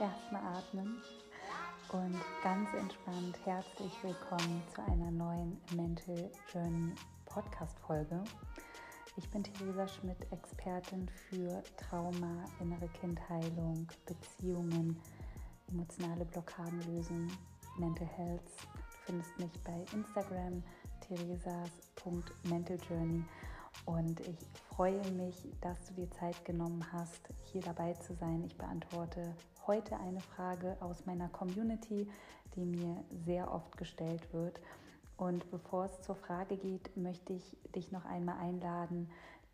[0.00, 1.02] Erstmal atmen
[1.92, 6.94] und ganz entspannt herzlich willkommen zu einer neuen Mental Journey
[7.26, 8.24] Podcast Folge.
[9.16, 14.98] Ich bin Theresa Schmidt, Expertin für Trauma, innere Kindheilung, Beziehungen,
[15.68, 17.30] emotionale Blockaden lösen,
[17.78, 18.50] Mental Health.
[18.74, 20.62] Du findest mich bei Instagram
[21.00, 23.24] theresas.mentaljourney
[23.84, 24.38] und ich
[24.70, 28.44] freue mich, dass du dir Zeit genommen hast, hier dabei zu sein.
[28.44, 29.34] Ich beantworte
[29.66, 32.08] heute eine Frage aus meiner Community,
[32.54, 34.60] die mir sehr oft gestellt wird.
[35.16, 39.08] Und bevor es zur Frage geht, möchte ich dich noch einmal einladen,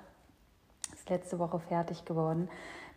[1.03, 2.47] ist letzte Woche fertig geworden.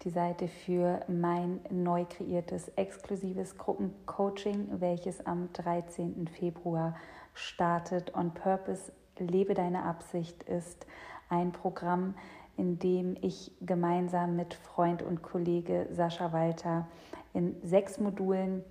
[0.05, 6.29] Die Seite für mein neu kreiertes exklusives Gruppencoaching, welches am 13.
[6.29, 6.95] Februar
[7.35, 8.15] startet.
[8.15, 10.87] On Purpose, lebe deine Absicht ist
[11.31, 12.15] ein Programm,
[12.57, 16.87] in dem ich gemeinsam mit Freund und Kollege Sascha Walter
[17.35, 18.63] in sechs Modulen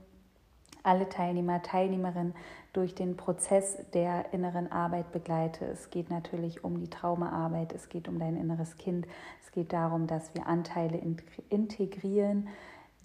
[0.86, 2.34] alle Teilnehmer, Teilnehmerinnen
[2.74, 5.66] durch den Prozess der inneren Arbeit begleite.
[5.66, 9.08] Es geht natürlich um die Traumaarbeit, es geht um dein inneres Kind,
[9.44, 11.02] es geht darum, dass wir Anteile
[11.50, 12.50] integrieren,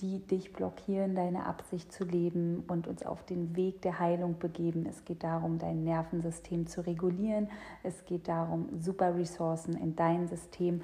[0.00, 4.86] die dich blockieren, deine Absicht zu leben und uns auf den Weg der Heilung begeben.
[4.86, 7.50] Es geht darum, dein Nervensystem zu regulieren.
[7.82, 10.80] Es geht darum, super Ressourcen in dein System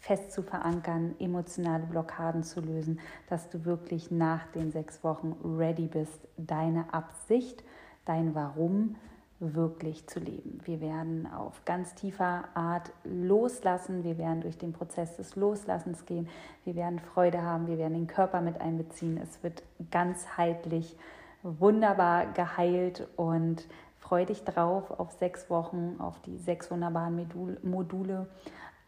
[0.00, 2.98] fest zu verankern, emotionale Blockaden zu lösen,
[3.28, 7.62] dass du wirklich nach den sechs Wochen ready bist, deine Absicht,
[8.06, 8.96] dein Warum
[9.40, 10.60] wirklich zu leben.
[10.64, 16.28] Wir werden auf ganz tiefer Art loslassen, wir werden durch den Prozess des Loslassens gehen,
[16.64, 19.18] wir werden Freude haben, wir werden den Körper mit einbeziehen.
[19.18, 20.96] Es wird ganzheitlich
[21.42, 23.66] wunderbar geheilt und
[23.98, 27.26] freu dich drauf auf sechs Wochen, auf die sechs wunderbaren
[27.62, 28.26] Module,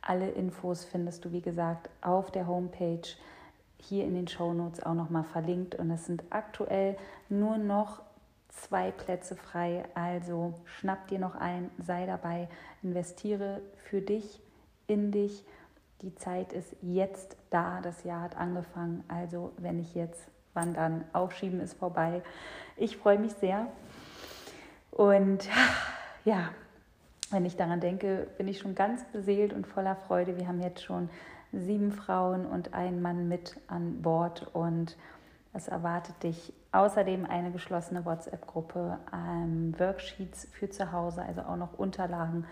[0.03, 3.09] alle Infos findest du, wie gesagt, auf der Homepage,
[3.79, 5.75] hier in den Show Notes auch nochmal verlinkt.
[5.75, 6.97] Und es sind aktuell
[7.29, 8.03] nur noch
[8.49, 9.85] zwei Plätze frei.
[9.95, 12.49] Also schnapp dir noch ein, sei dabei,
[12.83, 14.41] investiere für dich,
[14.87, 15.45] in dich.
[16.03, 19.05] Die Zeit ist jetzt da, das Jahr hat angefangen.
[19.09, 20.21] Also wenn ich jetzt,
[20.55, 22.23] wann dann, aufschieben ist vorbei.
[22.77, 23.69] Ich freue mich sehr.
[24.91, 25.49] Und
[26.25, 26.51] ja,
[27.33, 30.37] wenn ich daran denke, bin ich schon ganz beseelt und voller Freude.
[30.37, 31.09] Wir haben jetzt schon
[31.53, 34.97] sieben Frauen und einen Mann mit an Bord und
[35.53, 41.79] es erwartet dich außerdem eine geschlossene WhatsApp-Gruppe, ähm, Worksheets für zu Hause, also auch noch
[41.79, 42.47] Unterlagen,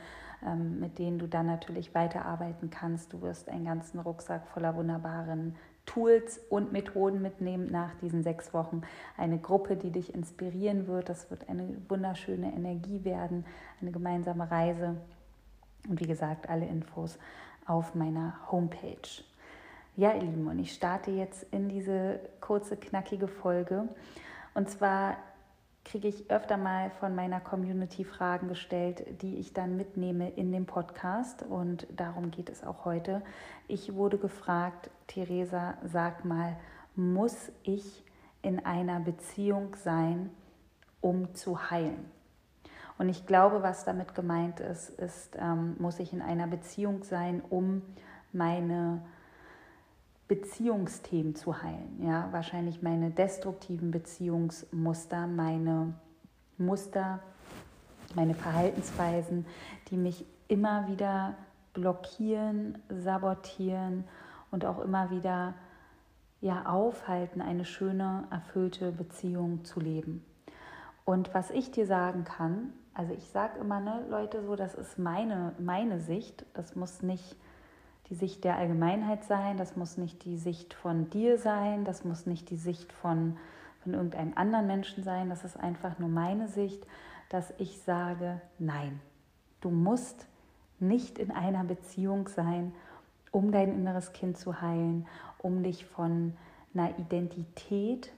[0.47, 3.13] ähm, mit denen du dann natürlich weiterarbeiten kannst.
[3.13, 5.57] Du wirst einen ganzen Rucksack voller wunderbaren
[5.93, 8.83] Tools und Methoden mitnehmen nach diesen sechs Wochen.
[9.17, 11.09] Eine Gruppe, die dich inspirieren wird.
[11.09, 13.45] Das wird eine wunderschöne Energie werden,
[13.81, 14.97] eine gemeinsame Reise.
[15.89, 17.19] Und wie gesagt, alle Infos
[17.67, 19.25] auf meiner Homepage.
[19.97, 23.89] Ja, ihr Lieben, und ich starte jetzt in diese kurze, knackige Folge.
[24.55, 25.17] Und zwar
[25.91, 30.65] kriege ich öfter mal von meiner Community Fragen gestellt, die ich dann mitnehme in den
[30.65, 33.23] Podcast und darum geht es auch heute.
[33.67, 36.57] Ich wurde gefragt, Theresa, sag mal,
[36.95, 38.05] muss ich
[38.41, 40.31] in einer Beziehung sein,
[41.01, 42.09] um zu heilen?
[42.97, 47.43] Und ich glaube, was damit gemeint ist, ist, ähm, muss ich in einer Beziehung sein,
[47.51, 47.83] um
[48.33, 49.03] meine
[50.31, 52.01] Beziehungsthemen zu heilen.
[52.07, 55.93] Ja, wahrscheinlich meine destruktiven Beziehungsmuster, meine
[56.57, 57.19] Muster,
[58.15, 59.45] meine Verhaltensweisen,
[59.89, 61.35] die mich immer wieder
[61.73, 64.05] blockieren, sabotieren
[64.53, 65.55] und auch immer wieder
[66.41, 70.25] ja aufhalten, eine schöne, erfüllte Beziehung zu leben.
[71.05, 74.97] Und was ich dir sagen kann, also ich sage immer, ne, Leute, so, das ist
[74.97, 77.35] meine, meine Sicht, das muss nicht
[78.11, 82.27] die Sicht der Allgemeinheit sein, das muss nicht die Sicht von dir sein, das muss
[82.27, 83.37] nicht die Sicht von,
[83.83, 86.85] von irgendeinem anderen Menschen sein, das ist einfach nur meine Sicht,
[87.29, 89.01] dass ich sage, nein,
[89.61, 90.27] du musst
[90.81, 92.73] nicht in einer Beziehung sein,
[93.31, 95.07] um dein inneres Kind zu heilen,
[95.39, 96.35] um dich von
[96.75, 98.13] einer Identität,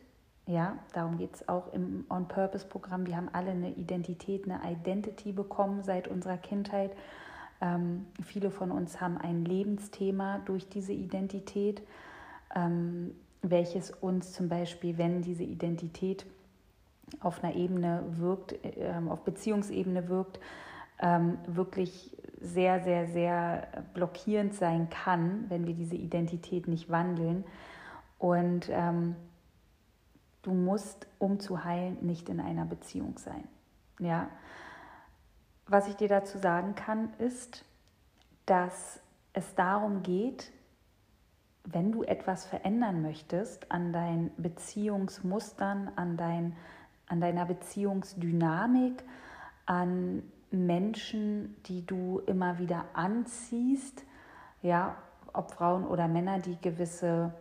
[0.46, 5.82] ja, darum geht es auch im On-Purpose-Programm, wir haben alle eine Identität, eine Identity bekommen
[5.82, 6.92] seit unserer Kindheit
[7.62, 11.80] ähm, viele von uns haben ein Lebensthema durch diese Identität,
[12.54, 16.26] ähm, welches uns zum Beispiel, wenn diese Identität
[17.20, 20.40] auf einer Ebene wirkt, äh, auf Beziehungsebene wirkt,
[20.98, 27.44] ähm, wirklich sehr, sehr, sehr blockierend sein kann, wenn wir diese Identität nicht wandeln.
[28.18, 29.14] Und ähm,
[30.42, 33.44] du musst, um zu heilen, nicht in einer Beziehung sein.
[34.00, 34.28] Ja.
[35.72, 37.64] Was ich dir dazu sagen kann, ist,
[38.44, 39.00] dass
[39.32, 40.52] es darum geht,
[41.64, 46.54] wenn du etwas verändern möchtest an deinen Beziehungsmustern, an, dein,
[47.06, 49.02] an deiner Beziehungsdynamik,
[49.64, 54.04] an Menschen, die du immer wieder anziehst,
[54.60, 54.94] ja,
[55.32, 57.32] ob Frauen oder Männer, die gewisse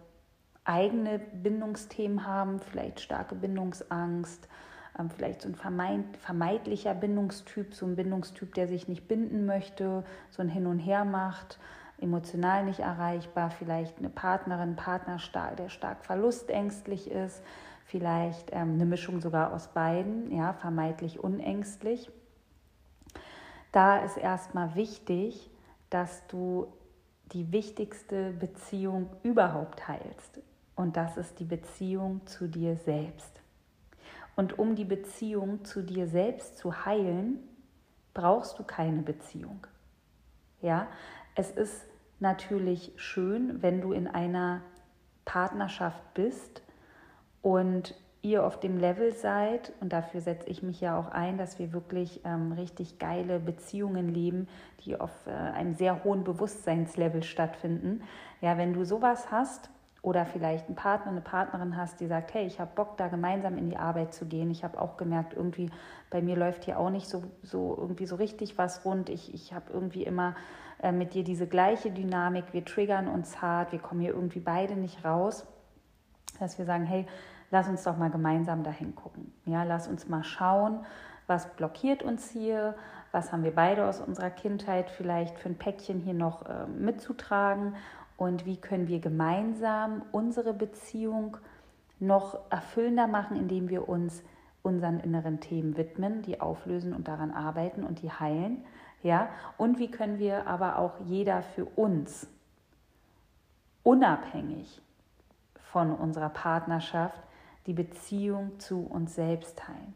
[0.63, 4.47] eigene Bindungsthemen haben, vielleicht starke Bindungsangst,
[5.15, 10.49] vielleicht so ein vermeidlicher Bindungstyp, so ein Bindungstyp, der sich nicht binden möchte, so ein
[10.49, 11.59] Hin und Her macht,
[11.99, 15.17] emotional nicht erreichbar, vielleicht eine Partnerin, Partner,
[15.57, 17.41] der stark verlustängstlich ist,
[17.85, 22.11] vielleicht ähm, eine Mischung sogar aus beiden, ja, vermeidlich unängstlich.
[23.71, 25.49] Da ist erstmal wichtig,
[25.89, 26.67] dass du
[27.31, 30.41] die wichtigste Beziehung überhaupt heilst.
[30.75, 33.40] Und das ist die Beziehung zu dir selbst.
[34.41, 37.37] Und um die Beziehung zu dir selbst zu heilen,
[38.15, 39.67] brauchst du keine Beziehung.
[40.63, 40.87] Ja,
[41.35, 41.85] es ist
[42.19, 44.61] natürlich schön, wenn du in einer
[45.25, 46.63] Partnerschaft bist
[47.43, 47.93] und
[48.23, 51.71] ihr auf dem Level seid, und dafür setze ich mich ja auch ein, dass wir
[51.71, 54.47] wirklich ähm, richtig geile Beziehungen leben,
[54.85, 58.01] die auf äh, einem sehr hohen Bewusstseinslevel stattfinden.
[58.41, 59.69] Ja, wenn du sowas hast
[60.01, 63.57] oder vielleicht einen Partner, eine Partnerin hast, die sagt, hey, ich habe Bock, da gemeinsam
[63.57, 64.49] in die Arbeit zu gehen.
[64.49, 65.69] Ich habe auch gemerkt, irgendwie
[66.09, 69.09] bei mir läuft hier auch nicht so, so irgendwie so richtig was rund.
[69.09, 70.35] Ich, ich habe irgendwie immer
[70.81, 72.45] äh, mit dir diese gleiche Dynamik.
[72.51, 75.45] Wir triggern uns hart, wir kommen hier irgendwie beide nicht raus.
[76.39, 77.05] Dass wir sagen, hey,
[77.51, 79.31] lass uns doch mal gemeinsam dahin gucken.
[79.45, 80.83] Ja, lass uns mal schauen,
[81.27, 82.73] was blockiert uns hier,
[83.11, 87.75] was haben wir beide aus unserer Kindheit vielleicht für ein Päckchen hier noch äh, mitzutragen
[88.21, 91.37] und wie können wir gemeinsam unsere Beziehung
[91.99, 94.21] noch erfüllender machen, indem wir uns
[94.61, 98.63] unseren inneren Themen widmen, die auflösen und daran arbeiten und die heilen.
[99.01, 99.29] Ja?
[99.57, 102.27] Und wie können wir aber auch jeder für uns
[103.81, 104.83] unabhängig
[105.71, 107.23] von unserer Partnerschaft
[107.65, 109.95] die Beziehung zu uns selbst teilen.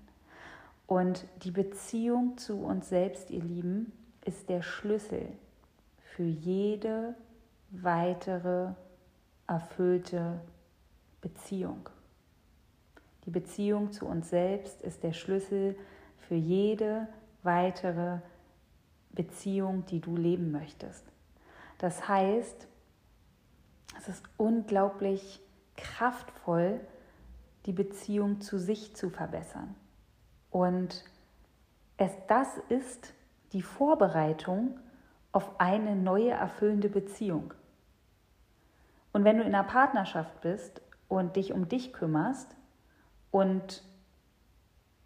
[0.88, 3.92] Und die Beziehung zu uns selbst, ihr Lieben,
[4.26, 5.28] ist der Schlüssel
[6.00, 7.14] für jede
[7.72, 8.74] weitere
[9.48, 10.40] erfüllte
[11.22, 11.90] Beziehung.
[13.26, 15.76] Die Beziehung zu uns selbst ist der Schlüssel
[16.18, 17.08] für jede
[17.44, 18.20] weitere
[19.12, 21.04] Beziehung, die du leben möchtest.
[21.78, 22.68] Das heißt,
[23.98, 25.42] es ist unglaublich
[25.76, 26.80] kraftvoll,
[27.66, 29.76] die Beziehung zu sich zu verbessern.
[30.52, 31.04] Und
[31.98, 33.14] es, das ist
[33.54, 34.80] die Vorbereitung
[35.36, 37.54] auf eine neue erfüllende Beziehung.
[39.12, 42.56] Und wenn du in einer Partnerschaft bist und dich um dich kümmerst
[43.32, 43.84] und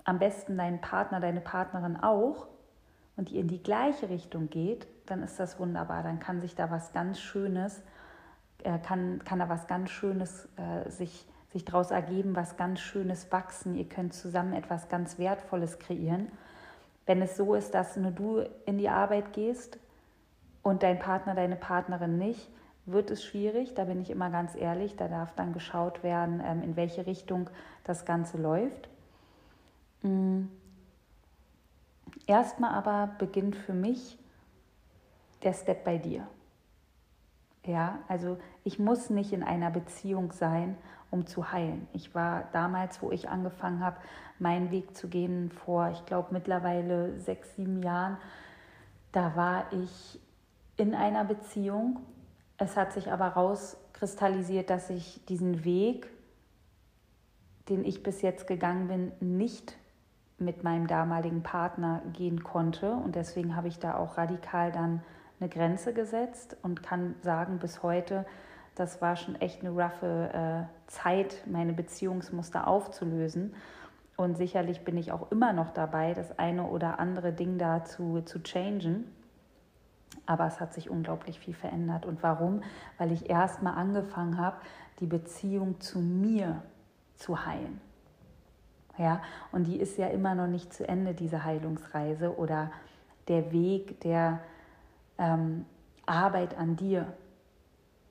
[0.04, 2.48] am besten deinen Partner, deine Partnerin auch
[3.18, 6.04] und ihr in die gleiche Richtung geht, dann ist das wunderbar.
[6.04, 7.82] Dann kann sich da was ganz Schönes,
[8.64, 13.32] äh, kann, kann da was ganz Schönes äh, sich sich daraus ergeben, was ganz Schönes
[13.32, 13.74] wachsen.
[13.74, 16.32] Ihr könnt zusammen etwas ganz Wertvolles kreieren.
[17.08, 19.80] Wenn es so ist, dass nur du in die Arbeit gehst
[20.64, 22.50] und dein Partner, deine Partnerin nicht,
[22.86, 23.74] wird es schwierig.
[23.76, 24.96] Da bin ich immer ganz ehrlich.
[24.96, 27.50] Da darf dann geschaut werden, ähm, in welche Richtung
[27.84, 28.90] das Ganze läuft.
[30.02, 30.46] Mm.
[32.28, 34.18] Erstmal aber beginnt für mich
[35.44, 36.28] der Step bei dir.
[37.66, 40.78] Ja, also ich muss nicht in einer Beziehung sein,
[41.12, 41.88] um zu heilen.
[41.94, 43.98] Ich war damals, wo ich angefangen habe,
[44.38, 48.18] meinen Weg zu gehen, vor, ich glaube, mittlerweile sechs, sieben Jahren,
[49.12, 50.20] da war ich
[50.80, 52.00] in einer Beziehung.
[52.58, 56.10] Es hat sich aber rauskristallisiert, dass ich diesen Weg,
[57.70, 59.78] den ich bis jetzt gegangen bin, nicht
[60.38, 62.94] mit meinem damaligen Partner gehen konnte.
[62.94, 65.02] Und deswegen habe ich da auch radikal dann
[65.40, 68.26] eine Grenze gesetzt und kann sagen, bis heute,
[68.76, 73.54] das war schon echt eine roughe äh, Zeit, meine Beziehungsmuster aufzulösen.
[74.16, 78.22] Und sicherlich bin ich auch immer noch dabei, das eine oder andere Ding da zu,
[78.22, 79.06] zu changen.
[80.26, 82.06] Aber es hat sich unglaublich viel verändert.
[82.06, 82.62] Und warum?
[82.98, 84.58] Weil ich erst mal angefangen habe,
[85.00, 86.62] die Beziehung zu mir
[87.16, 87.82] zu heilen.
[88.98, 89.22] Ja,
[89.54, 92.70] und die ist ja immer noch nicht zu Ende, diese Heilungsreise oder
[93.30, 94.40] der Weg der
[95.18, 95.66] ähm,
[96.06, 97.14] Arbeit an dir.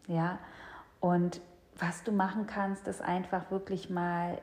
[0.06, 0.38] Ja,
[1.00, 1.42] und
[1.76, 4.38] was du machen kannst, ist einfach wirklich mal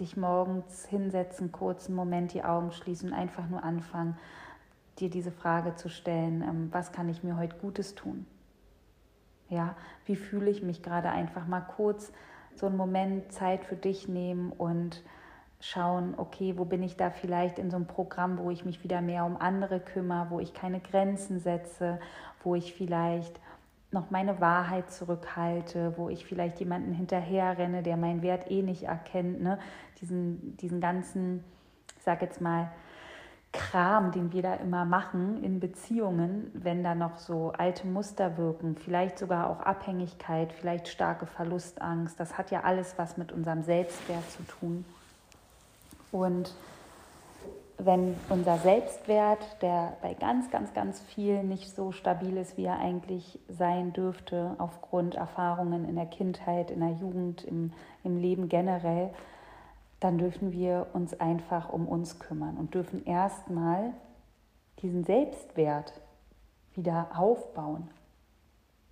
[0.00, 4.18] dich morgens hinsetzen, kurz einen Moment die Augen schließen und einfach nur anfangen,
[5.02, 8.26] dir diese Frage zu stellen, ähm, was kann ich mir heute Gutes tun?
[9.48, 12.12] Ja, wie fühle ich mich gerade einfach mal kurz
[12.54, 15.02] so einen Moment Zeit für dich nehmen und
[15.60, 19.00] schauen, okay, wo bin ich da vielleicht in so einem Programm, wo ich mich wieder
[19.00, 22.00] mehr um andere kümmere, wo ich keine Grenzen setze,
[22.42, 23.38] wo ich vielleicht
[23.90, 29.42] noch meine Wahrheit zurückhalte, wo ich vielleicht jemanden hinterherrenne, der meinen Wert eh nicht erkennt,
[29.42, 29.58] ne?
[30.00, 31.44] diesen, diesen ganzen,
[31.96, 32.70] ich sag jetzt mal,
[33.52, 38.76] Kram, den wir da immer machen in Beziehungen, wenn da noch so alte Muster wirken,
[38.76, 44.30] vielleicht sogar auch Abhängigkeit, vielleicht starke Verlustangst, das hat ja alles was mit unserem Selbstwert
[44.30, 44.84] zu tun.
[46.12, 46.54] Und
[47.78, 52.78] wenn unser Selbstwert, der bei ganz, ganz, ganz viel nicht so stabil ist, wie er
[52.78, 57.72] eigentlich sein dürfte, aufgrund Erfahrungen in der Kindheit, in der Jugend, im,
[58.04, 59.10] im Leben generell,
[60.02, 63.92] dann dürfen wir uns einfach um uns kümmern und dürfen erstmal
[64.80, 65.92] diesen Selbstwert
[66.74, 67.88] wieder aufbauen.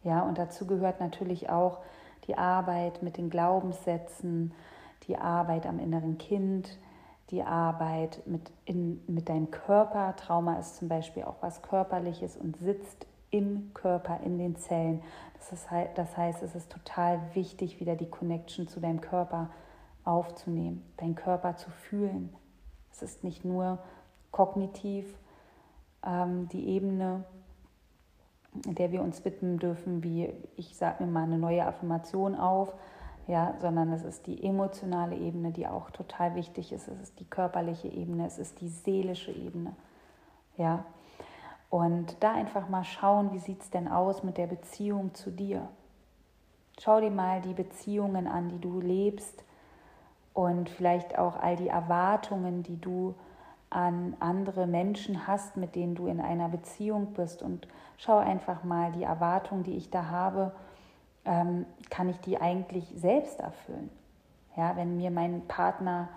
[0.05, 1.79] Ja, und dazu gehört natürlich auch
[2.27, 4.53] die Arbeit mit den Glaubenssätzen,
[5.09, 6.79] die Arbeit am inneren Kind,
[7.31, 10.15] die Arbeit mit, in, mit deinem Körper.
[10.17, 15.03] Trauma ist zum Beispiel auch was Körperliches und sitzt im Körper, in den Zellen.
[15.39, 19.51] Das, ist, das heißt, es ist total wichtig, wieder die Connection zu deinem Körper
[20.11, 22.35] aufzunehmen, deinen Körper zu fühlen.
[22.91, 23.79] Es ist nicht nur
[24.33, 25.07] kognitiv
[26.05, 27.25] ähm, die Ebene,
[28.53, 32.75] der wir uns widmen dürfen, wie ich sage mir mal eine neue Affirmation auf,
[33.29, 36.89] ja, sondern es ist die emotionale Ebene, die auch total wichtig ist.
[36.89, 39.77] Es ist die körperliche Ebene, es ist die seelische Ebene,
[40.57, 40.85] ja.
[41.69, 45.69] Und da einfach mal schauen, wie sieht es denn aus mit der Beziehung zu dir.
[46.81, 49.45] Schau dir mal die Beziehungen an, die du lebst
[50.35, 53.15] und vielleicht auch all die Erwartungen, die du
[53.71, 57.43] an andere Menschen hast, mit denen du in einer Beziehung bist.
[57.43, 60.53] Und schau einfach mal die Erwartungen, die ich da habe,
[61.25, 63.91] ähm, kann ich die eigentlich selbst erfüllen?
[64.57, 66.09] Ja, wenn mir mein Partner,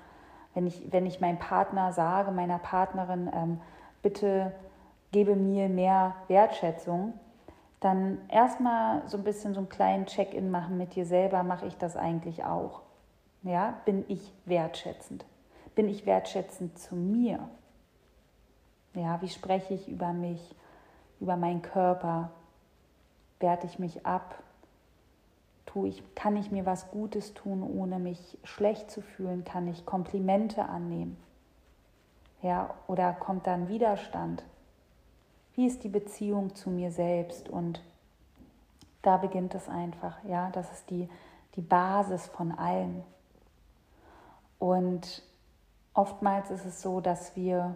[0.55, 3.61] wenn ich, wenn ich meinem Partner sage, meiner Partnerin, ähm,
[4.01, 4.51] bitte
[5.11, 7.13] gebe mir mehr Wertschätzung,
[7.79, 11.77] dann erstmal so ein bisschen so einen kleinen Check-in machen mit dir selber, mache ich
[11.77, 12.81] das eigentlich auch?
[13.43, 15.25] Ja, bin ich wertschätzend?
[15.75, 17.47] Bin ich wertschätzend zu mir?
[18.93, 20.55] Ja, wie spreche ich über mich,
[21.19, 22.31] über meinen Körper?
[23.39, 24.43] Werte ich mich ab?
[25.73, 29.43] tue ich, kann ich mir was Gutes tun, ohne mich schlecht zu fühlen?
[29.43, 31.17] Kann ich Komplimente annehmen?
[32.41, 34.43] Ja, oder kommt dann Widerstand?
[35.55, 37.49] Wie ist die Beziehung zu mir selbst?
[37.49, 37.81] Und
[39.01, 41.09] da beginnt es einfach, ja, das ist die,
[41.55, 43.03] die Basis von allem.
[44.63, 45.21] Und
[45.93, 47.75] oftmals ist es so, dass wir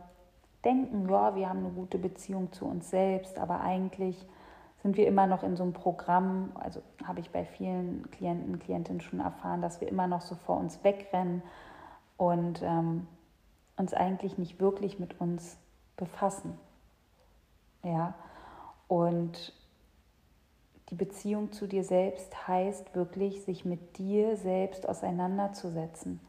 [0.63, 4.25] denken, ja, wir haben eine gute Beziehung zu uns selbst, aber eigentlich
[4.83, 9.01] sind wir immer noch in so einem Programm, also habe ich bei vielen Klienten, Klientinnen
[9.01, 11.43] schon erfahren, dass wir immer noch so vor uns wegrennen
[12.15, 13.05] und ähm,
[13.75, 15.57] uns eigentlich nicht wirklich mit uns
[15.97, 16.57] befassen.
[17.83, 18.13] Ja,
[18.87, 19.51] und
[20.89, 26.21] die Beziehung zu dir selbst heißt wirklich, sich mit dir selbst auseinanderzusetzen.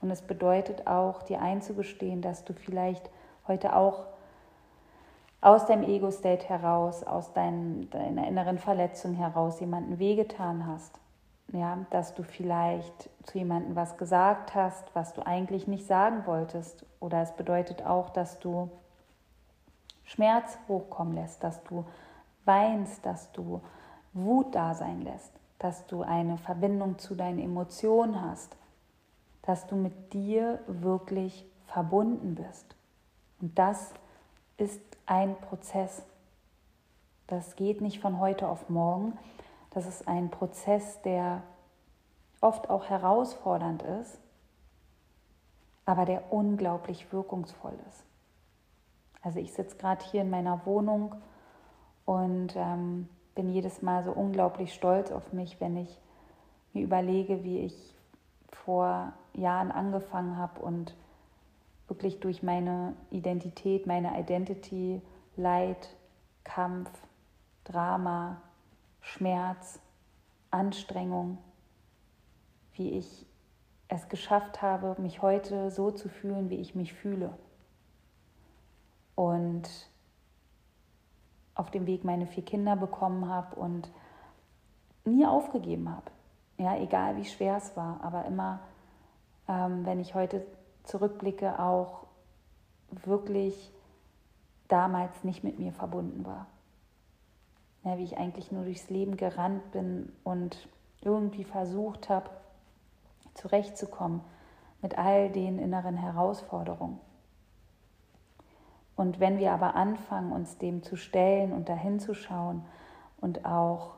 [0.00, 3.10] Und es bedeutet auch, dir einzugestehen, dass du vielleicht
[3.46, 4.04] heute auch
[5.40, 10.98] aus deinem Ego-State heraus, aus dein, deiner inneren Verletzung heraus jemanden wehgetan hast.
[11.52, 16.84] Ja, dass du vielleicht zu jemandem was gesagt hast, was du eigentlich nicht sagen wolltest.
[17.00, 18.68] Oder es bedeutet auch, dass du
[20.04, 21.86] Schmerz hochkommen lässt, dass du
[22.44, 23.62] weinst, dass du
[24.12, 28.56] Wut da sein lässt, dass du eine Verbindung zu deinen Emotionen hast,
[29.48, 32.76] dass du mit dir wirklich verbunden bist.
[33.40, 33.94] Und das
[34.58, 36.02] ist ein Prozess.
[37.28, 39.16] Das geht nicht von heute auf morgen.
[39.70, 41.42] Das ist ein Prozess, der
[42.42, 44.18] oft auch herausfordernd ist,
[45.86, 48.04] aber der unglaublich wirkungsvoll ist.
[49.22, 51.14] Also ich sitze gerade hier in meiner Wohnung
[52.04, 55.98] und ähm, bin jedes Mal so unglaublich stolz auf mich, wenn ich
[56.74, 57.94] mir überlege, wie ich
[58.52, 60.94] vor Jahren angefangen habe und
[61.86, 65.00] wirklich durch meine Identität, meine Identity,
[65.36, 65.96] Leid,
[66.44, 66.90] Kampf,
[67.64, 68.40] Drama,
[69.00, 69.80] Schmerz,
[70.50, 71.38] Anstrengung,
[72.72, 73.26] wie ich
[73.88, 77.36] es geschafft habe, mich heute so zu fühlen, wie ich mich fühle.
[79.14, 79.68] Und
[81.54, 83.90] auf dem Weg meine vier Kinder bekommen habe und
[85.04, 86.10] nie aufgegeben habe.
[86.58, 88.58] Ja, egal wie schwer es war, aber immer,
[89.48, 90.44] ähm, wenn ich heute
[90.82, 92.06] zurückblicke, auch
[92.90, 93.72] wirklich
[94.66, 96.46] damals nicht mit mir verbunden war.
[97.84, 100.68] Ja, wie ich eigentlich nur durchs Leben gerannt bin und
[101.00, 102.28] irgendwie versucht habe,
[103.34, 104.20] zurechtzukommen
[104.82, 106.98] mit all den inneren Herausforderungen.
[108.96, 112.64] Und wenn wir aber anfangen, uns dem zu stellen und dahin zu schauen
[113.20, 113.97] und auch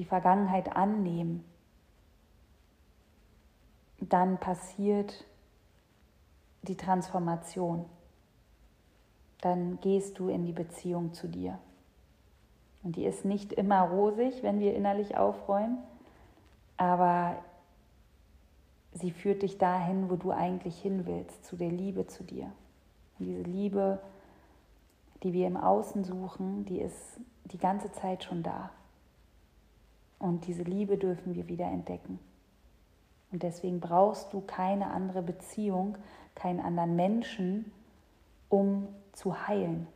[0.00, 1.44] die Vergangenheit annehmen,
[4.00, 5.26] dann passiert
[6.62, 7.84] die Transformation.
[9.42, 11.58] Dann gehst du in die Beziehung zu dir.
[12.82, 15.76] Und die ist nicht immer rosig, wenn wir innerlich aufräumen,
[16.78, 17.36] aber
[18.92, 22.50] sie führt dich dahin, wo du eigentlich hin willst, zu der Liebe zu dir.
[23.18, 24.00] Und diese Liebe,
[25.22, 28.70] die wir im Außen suchen, die ist die ganze Zeit schon da.
[30.20, 32.20] Und diese Liebe dürfen wir wieder entdecken.
[33.32, 35.98] Und deswegen brauchst du keine andere Beziehung,
[36.34, 37.72] keinen anderen Menschen,
[38.48, 39.88] um zu heilen.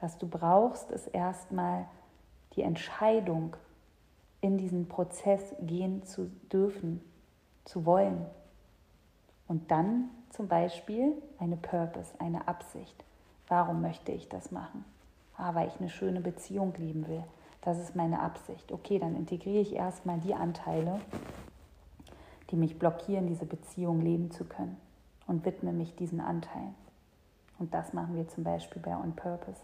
[0.00, 1.86] Was du brauchst, ist erstmal
[2.56, 3.56] die Entscheidung,
[4.40, 7.00] in diesen Prozess gehen zu dürfen,
[7.64, 8.26] zu wollen.
[9.48, 13.04] Und dann zum Beispiel eine Purpose, eine Absicht.
[13.48, 14.84] Warum möchte ich das machen?
[15.36, 17.24] Ah, weil ich eine schöne Beziehung leben will.
[17.64, 18.70] Das ist meine Absicht.
[18.72, 21.00] Okay, dann integriere ich erstmal die Anteile,
[22.50, 24.76] die mich blockieren, diese Beziehung leben zu können
[25.26, 26.74] und widme mich diesen Anteilen.
[27.58, 29.60] Und das machen wir zum Beispiel bei On Purpose.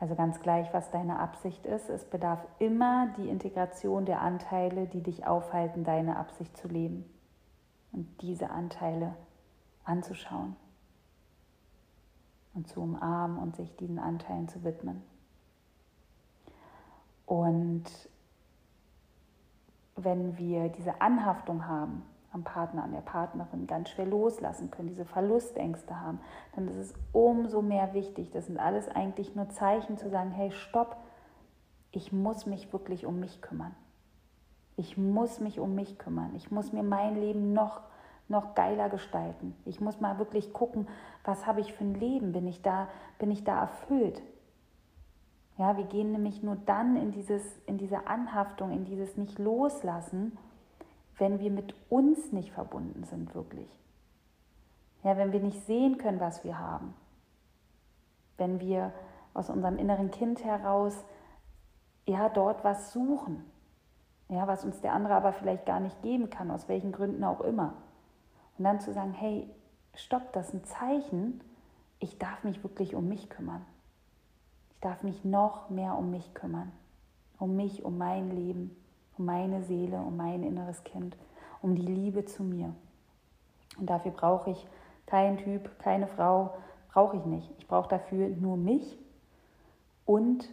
[0.00, 5.02] Also ganz gleich, was deine Absicht ist, es bedarf immer die Integration der Anteile, die
[5.02, 7.04] dich aufhalten, deine Absicht zu leben
[7.92, 9.14] und diese Anteile
[9.84, 10.56] anzuschauen
[12.54, 15.02] und zu umarmen und sich diesen Anteilen zu widmen.
[17.26, 17.84] Und
[19.96, 22.02] wenn wir diese Anhaftung haben
[22.32, 26.20] am Partner, an der Partnerin, ganz schwer loslassen können, diese Verlustängste haben,
[26.56, 28.32] dann ist es umso mehr wichtig.
[28.32, 30.96] Das sind alles eigentlich nur Zeichen zu sagen, hey, stopp,
[31.92, 33.74] ich muss mich wirklich um mich kümmern.
[34.76, 36.34] Ich muss mich um mich kümmern.
[36.34, 37.82] Ich muss mir mein Leben noch,
[38.26, 39.54] noch geiler gestalten.
[39.64, 40.88] Ich muss mal wirklich gucken,
[41.22, 42.32] was habe ich für ein Leben?
[42.32, 42.88] Bin ich da,
[43.20, 44.20] bin ich da erfüllt?
[45.56, 50.36] Ja, wir gehen nämlich nur dann in, dieses, in diese Anhaftung, in dieses Nicht-Loslassen,
[51.16, 53.68] wenn wir mit uns nicht verbunden sind, wirklich.
[55.04, 56.94] Ja, wenn wir nicht sehen können, was wir haben.
[58.36, 58.92] Wenn wir
[59.32, 61.04] aus unserem inneren Kind heraus
[62.06, 63.44] ja dort was suchen
[64.28, 67.40] ja, was uns der andere aber vielleicht gar nicht geben kann, aus welchen Gründen auch
[67.40, 67.74] immer.
[68.58, 69.48] Und dann zu sagen, hey,
[69.94, 71.40] stopp, das ist ein Zeichen,
[71.98, 73.64] ich darf mich wirklich um mich kümmern.
[74.74, 76.72] Ich darf mich noch mehr um mich kümmern.
[77.38, 78.76] Um mich, um mein Leben,
[79.18, 81.16] um meine Seele, um mein inneres Kind,
[81.62, 82.74] um die Liebe zu mir.
[83.78, 84.66] Und dafür brauche ich
[85.06, 86.54] keinen Typ, keine Frau,
[86.92, 87.50] brauche ich nicht.
[87.58, 88.98] Ich brauche dafür nur mich
[90.06, 90.48] und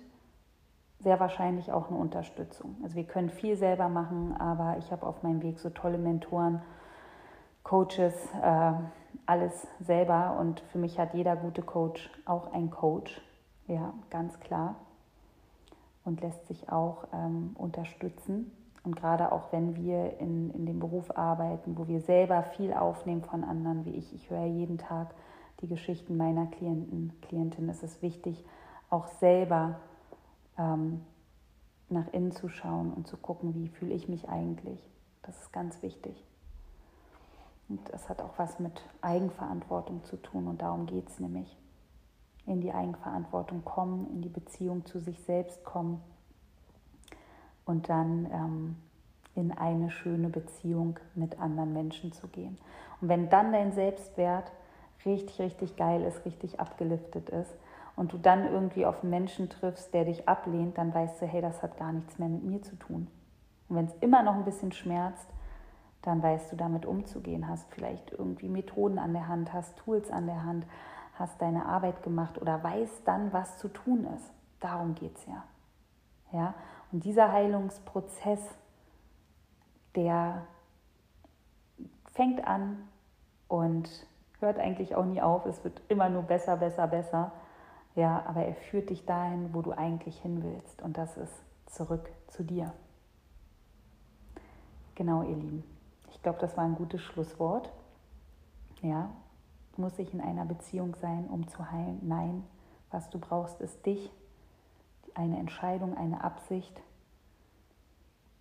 [0.99, 2.75] sehr wahrscheinlich auch eine Unterstützung.
[2.83, 6.61] Also wir können viel selber machen, aber ich habe auf meinem Weg so tolle Mentoren,
[7.63, 8.73] Coaches, äh,
[9.25, 10.37] alles selber.
[10.39, 13.21] Und für mich hat jeder gute Coach auch ein Coach,
[13.71, 14.75] ja, ganz klar.
[16.03, 18.51] Und lässt sich auch ähm, unterstützen.
[18.83, 23.21] Und gerade auch wenn wir in, in dem Beruf arbeiten, wo wir selber viel aufnehmen
[23.21, 25.13] von anderen, wie ich, ich höre jeden Tag
[25.61, 28.43] die Geschichten meiner Klienten, Klientinnen, ist es wichtig,
[28.89, 29.79] auch selber
[30.57, 31.01] ähm,
[31.89, 34.89] nach innen zu schauen und zu gucken, wie fühle ich mich eigentlich.
[35.21, 36.25] Das ist ganz wichtig.
[37.69, 41.55] Und das hat auch was mit Eigenverantwortung zu tun und darum geht es nämlich.
[42.45, 46.01] In die Eigenverantwortung kommen, in die Beziehung zu sich selbst kommen
[47.65, 48.75] und dann ähm,
[49.35, 52.57] in eine schöne Beziehung mit anderen Menschen zu gehen.
[52.99, 54.51] Und wenn dann dein Selbstwert
[55.05, 57.53] richtig, richtig geil ist, richtig abgeliftet ist,
[57.95, 61.41] und du dann irgendwie auf einen Menschen triffst, der dich ablehnt, dann weißt du, hey,
[61.41, 63.07] das hat gar nichts mehr mit mir zu tun.
[63.69, 65.27] Und wenn es immer noch ein bisschen schmerzt,
[66.01, 70.25] dann weißt du damit umzugehen, hast vielleicht irgendwie Methoden an der Hand, hast Tools an
[70.25, 70.65] der Hand,
[71.21, 74.33] hast deine Arbeit gemacht oder weißt dann, was zu tun ist.
[74.59, 75.43] Darum geht es ja.
[76.31, 76.53] ja.
[76.91, 78.41] Und dieser Heilungsprozess,
[79.95, 80.43] der
[82.13, 82.87] fängt an
[83.47, 83.89] und
[84.39, 85.45] hört eigentlich auch nie auf.
[85.45, 87.31] Es wird immer nur besser, besser, besser.
[87.95, 90.81] Ja, aber er führt dich dahin, wo du eigentlich hin willst.
[90.81, 91.33] Und das ist
[91.67, 92.73] zurück zu dir.
[94.95, 95.63] Genau, ihr Lieben.
[96.09, 97.71] Ich glaube, das war ein gutes Schlusswort.
[98.81, 99.09] Ja,
[99.77, 101.99] muss ich in einer Beziehung sein, um zu heilen?
[102.01, 102.43] Nein.
[102.91, 104.11] Was du brauchst, ist dich,
[105.13, 106.81] eine Entscheidung, eine Absicht.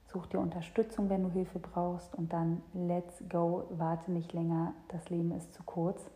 [0.06, 5.08] Such dir Unterstützung, wenn du Hilfe brauchst und dann let's go, warte nicht länger, das
[5.08, 6.10] Leben ist zu kurz.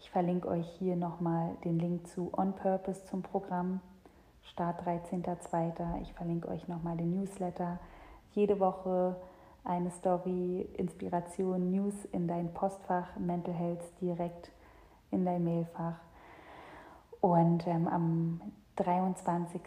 [0.00, 3.80] Ich verlinke euch hier nochmal den Link zu On Purpose zum Programm,
[4.42, 6.02] Start 13.02.
[6.02, 7.78] Ich verlinke euch nochmal den Newsletter.
[8.32, 9.16] Jede Woche
[9.64, 14.50] eine Story, Inspiration, News in dein Postfach, Mental Health direkt
[15.10, 15.96] in dein Mailfach.
[17.20, 18.40] Und ähm, am
[18.76, 19.60] 23.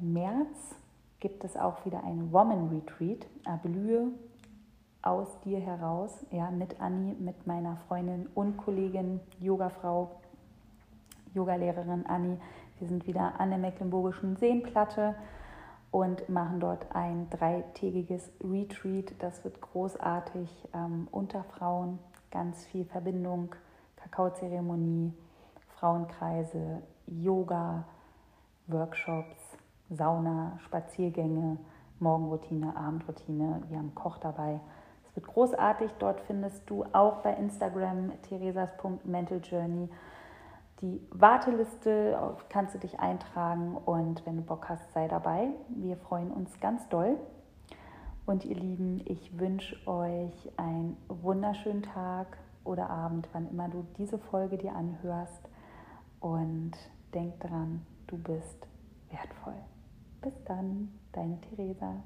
[0.00, 0.76] März
[1.20, 4.12] gibt es auch wieder ein Woman Retreat, Erblühe
[5.02, 10.10] aus dir heraus, ja, mit Anni, mit meiner Freundin und Kollegin, Yogafrau,
[11.34, 12.38] Yogalehrerin Anni.
[12.78, 15.14] Wir sind wieder an der Mecklenburgischen Seenplatte
[15.96, 19.14] und machen dort ein dreitägiges Retreat.
[19.18, 21.98] Das wird großartig ähm, unter Frauen,
[22.30, 23.54] ganz viel Verbindung,
[23.96, 25.14] Kakaozeremonie,
[25.78, 27.84] Frauenkreise, Yoga,
[28.66, 29.56] Workshops,
[29.88, 31.56] Sauna, Spaziergänge,
[31.98, 33.62] Morgenroutine, Abendroutine.
[33.70, 34.60] Wir haben Koch dabei.
[35.08, 35.92] Es wird großartig.
[35.98, 39.88] Dort findest du auch bei Instagram theresas.mentaljourney
[40.80, 42.18] die Warteliste.
[42.48, 45.48] Kannst du dich eintragen und wenn du Bock hast, sei dabei.
[45.68, 47.16] Wir freuen uns ganz doll.
[48.26, 54.18] Und ihr Lieben, ich wünsche euch einen wunderschönen Tag oder Abend, wann immer du diese
[54.18, 55.48] Folge dir anhörst.
[56.20, 56.72] Und
[57.14, 58.66] denk dran, du bist
[59.10, 59.54] wertvoll.
[60.22, 62.02] Bis dann, deine Theresa.